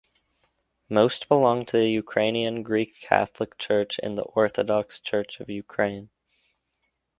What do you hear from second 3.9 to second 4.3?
and the